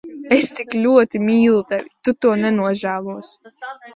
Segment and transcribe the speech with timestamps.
[0.35, 1.93] Es tik ļoti mīlu tevi.
[2.07, 3.55] Tu to nenožēlosi.